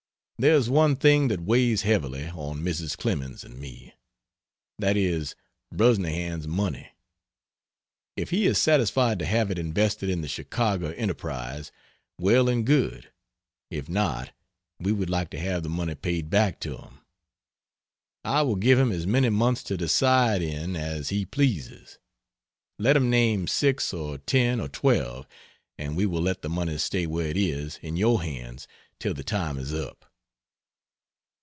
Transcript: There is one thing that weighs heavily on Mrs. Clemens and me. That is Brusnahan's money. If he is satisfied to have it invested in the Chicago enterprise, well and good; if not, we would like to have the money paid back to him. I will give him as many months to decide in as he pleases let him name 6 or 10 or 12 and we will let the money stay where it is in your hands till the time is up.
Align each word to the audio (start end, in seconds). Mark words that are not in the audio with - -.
There 0.41 0.55
is 0.55 0.71
one 0.71 0.95
thing 0.95 1.27
that 1.27 1.43
weighs 1.43 1.83
heavily 1.83 2.27
on 2.29 2.61
Mrs. 2.63 2.97
Clemens 2.97 3.43
and 3.43 3.59
me. 3.59 3.93
That 4.79 4.97
is 4.97 5.35
Brusnahan's 5.71 6.47
money. 6.47 6.87
If 8.17 8.31
he 8.31 8.47
is 8.47 8.57
satisfied 8.57 9.19
to 9.19 9.25
have 9.27 9.51
it 9.51 9.59
invested 9.59 10.09
in 10.09 10.21
the 10.21 10.27
Chicago 10.27 10.93
enterprise, 10.93 11.71
well 12.17 12.49
and 12.49 12.65
good; 12.65 13.11
if 13.69 13.87
not, 13.87 14.31
we 14.79 14.91
would 14.91 15.11
like 15.11 15.29
to 15.29 15.39
have 15.39 15.61
the 15.61 15.69
money 15.69 15.93
paid 15.93 16.31
back 16.31 16.59
to 16.61 16.75
him. 16.75 17.01
I 18.25 18.41
will 18.41 18.55
give 18.55 18.79
him 18.79 18.91
as 18.91 19.05
many 19.05 19.29
months 19.29 19.61
to 19.65 19.77
decide 19.77 20.41
in 20.41 20.75
as 20.75 21.09
he 21.09 21.23
pleases 21.23 21.99
let 22.79 22.97
him 22.97 23.11
name 23.11 23.45
6 23.45 23.93
or 23.93 24.17
10 24.17 24.59
or 24.59 24.69
12 24.69 25.27
and 25.77 25.95
we 25.95 26.07
will 26.07 26.23
let 26.23 26.41
the 26.41 26.49
money 26.49 26.79
stay 26.79 27.05
where 27.05 27.27
it 27.27 27.37
is 27.37 27.77
in 27.83 27.95
your 27.95 28.23
hands 28.23 28.67
till 28.99 29.13
the 29.13 29.23
time 29.23 29.59
is 29.59 29.71
up. 29.71 30.07